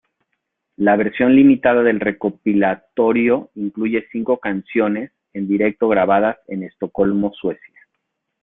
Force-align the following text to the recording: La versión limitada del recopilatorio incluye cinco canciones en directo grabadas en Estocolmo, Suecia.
La 0.77 0.95
versión 0.95 1.35
limitada 1.35 1.83
del 1.83 1.99
recopilatorio 1.99 3.51
incluye 3.53 4.07
cinco 4.11 4.39
canciones 4.39 5.11
en 5.31 5.47
directo 5.47 5.87
grabadas 5.89 6.37
en 6.47 6.63
Estocolmo, 6.63 7.31
Suecia. 7.39 7.71